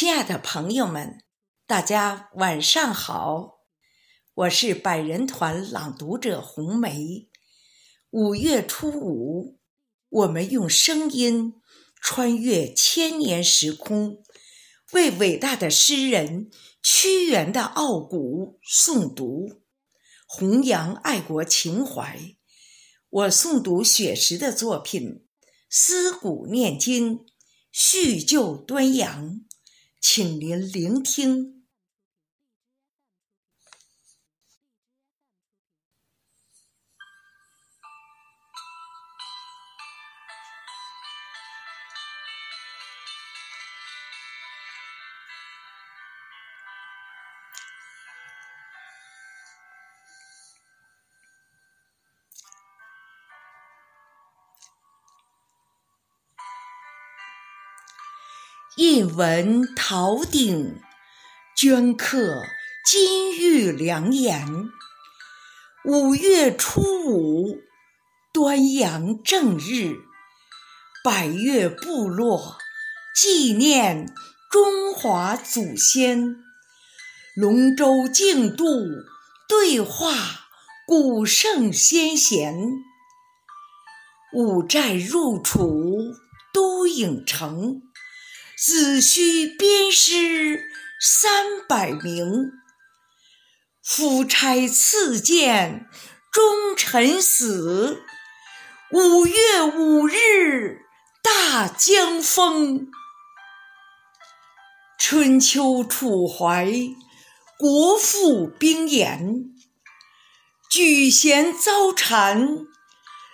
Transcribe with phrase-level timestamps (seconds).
[0.00, 1.22] 亲爱的朋友们，
[1.66, 3.58] 大家晚上好！
[4.32, 7.28] 我是百人团朗读者红梅。
[8.08, 9.58] 五月初五，
[10.08, 11.52] 我们用声音
[12.00, 14.22] 穿越千年时空，
[14.92, 16.50] 为伟大的诗人
[16.82, 19.60] 屈原的傲骨诵读，
[20.26, 22.18] 弘扬爱国情怀。
[23.10, 25.02] 我诵读雪石的作品
[25.68, 27.18] 《思古念今》，
[27.70, 29.42] 叙旧端阳。
[30.00, 31.59] 请您聆听。
[58.80, 60.80] 印文陶鼎，
[61.54, 62.42] 镌刻
[62.90, 64.70] 金玉良言。
[65.84, 67.58] 五月初五，
[68.32, 69.96] 端阳正日，
[71.04, 72.56] 百越部落
[73.14, 74.10] 纪念
[74.50, 76.36] 中华祖先，
[77.36, 78.64] 龙舟竞渡，
[79.46, 80.14] 对话
[80.86, 82.56] 古圣先贤。
[84.32, 86.14] 五寨入楚，
[86.50, 87.82] 都郢城。
[88.62, 90.64] 子虚鞭尸
[91.00, 92.52] 三百名，
[93.82, 95.88] 夫差赐剑
[96.30, 98.02] 忠臣死。
[98.92, 100.82] 五月五日
[101.22, 102.90] 大江风，
[104.98, 106.70] 春秋楚怀
[107.58, 109.54] 国富兵严，
[110.70, 112.66] 举贤遭谗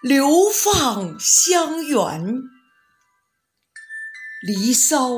[0.00, 1.98] 流放乡园。
[4.40, 5.14] 《离骚》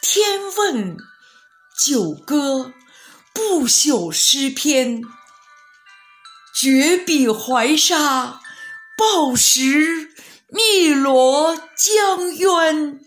[0.00, 0.96] 天问
[1.84, 2.72] 九歌
[3.34, 5.02] 不朽诗篇，
[6.54, 8.40] 绝笔怀沙
[8.96, 10.12] 抱石
[10.50, 13.00] 汨罗江渊。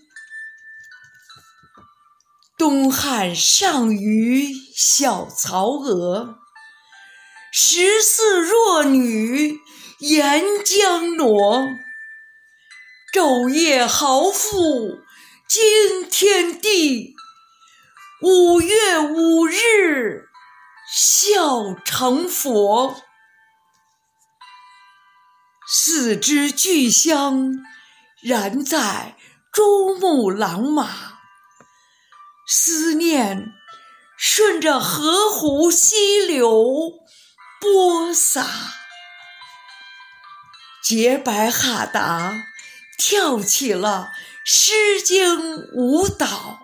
[2.57, 6.39] 东汉上虞小曹娥，
[7.53, 9.57] 十四弱女
[9.99, 11.63] 沿江挪。
[13.13, 14.99] 昼夜豪富。
[15.51, 17.13] 惊天地，
[18.21, 20.29] 五月五日
[20.89, 23.03] 孝成佛。
[25.67, 27.51] 四支巨香
[28.23, 29.17] 燃在
[29.51, 31.19] 珠穆朗玛，
[32.47, 33.51] 思念
[34.17, 36.63] 顺着河湖溪流
[37.59, 38.47] 播撒，
[40.81, 42.41] 洁白哈达
[43.01, 44.11] 跳起了。
[44.45, 46.59] 《诗经》舞蹈，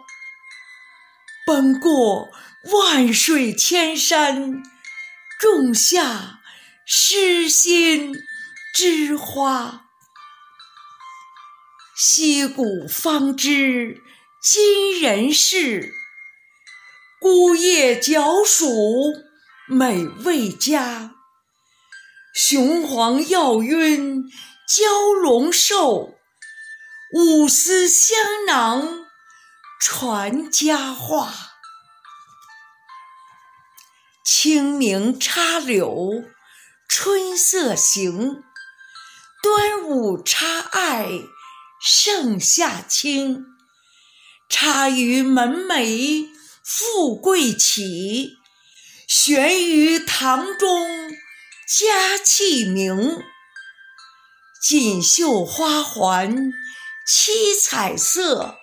[1.47, 2.29] 奔过
[2.71, 4.61] 万水千山，
[5.39, 6.39] 种下
[6.85, 8.13] 诗心
[8.75, 9.87] 之花。
[11.95, 14.03] 昔古方知
[14.39, 15.91] 今人事，
[17.19, 19.23] 孤叶嚼黍
[19.67, 21.15] 美味佳。
[22.35, 24.23] 雄黄药晕
[24.69, 26.16] 蛟龙兽。
[27.13, 29.05] 五丝香囊
[29.79, 31.33] 传佳话，
[34.25, 36.25] 清明插柳
[36.89, 38.43] 春色行，
[39.41, 41.07] 端午插艾
[41.79, 43.45] 盛夏清。
[44.49, 46.27] 插于门楣
[46.61, 48.37] 富贵起，
[49.07, 51.09] 悬于堂中
[51.65, 53.23] 佳气明。
[54.61, 56.51] 锦绣花环。
[57.09, 58.57] 七彩色，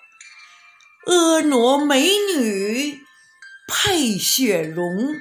[1.07, 3.01] 婀娜美女
[3.67, 5.15] 配雪容。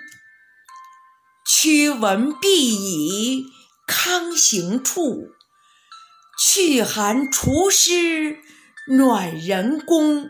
[1.47, 3.47] 驱蚊避蚁
[3.87, 5.29] 康行处，
[6.39, 8.41] 去寒除湿
[8.89, 10.29] 暖人宫。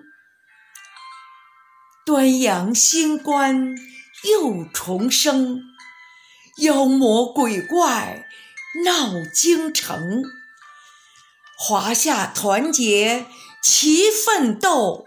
[2.06, 3.74] 端阳新官
[4.22, 5.60] 又重生，
[6.58, 8.24] 妖魔鬼怪
[8.84, 10.22] 闹京城。
[11.56, 13.26] 华夏团结
[13.62, 15.06] 齐奋斗，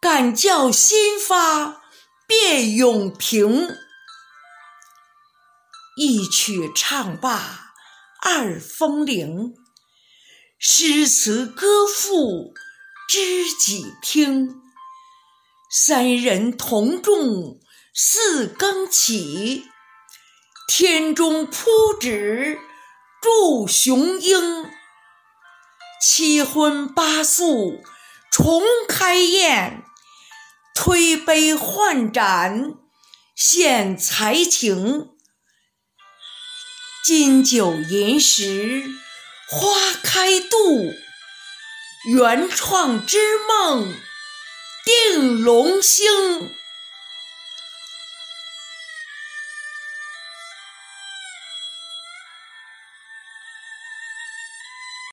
[0.00, 1.82] 敢教新发
[2.26, 3.76] 变永平。
[5.96, 7.72] 一曲唱罢
[8.22, 9.54] 二风铃，
[10.58, 12.54] 诗词歌赋
[13.08, 14.62] 知己听。
[15.70, 17.60] 三人同种
[17.94, 19.66] 四更起，
[20.66, 22.58] 天中铺纸
[23.20, 24.77] 祝雄鹰。
[26.00, 27.82] 七荤八素
[28.30, 29.82] 重开宴，
[30.74, 32.74] 推杯换盏
[33.34, 35.10] 献才情，
[37.04, 38.84] 金九银十
[39.48, 39.68] 花
[40.02, 40.92] 开度，
[42.14, 43.18] 原创之
[43.48, 43.92] 梦
[44.84, 46.06] 定龙兴。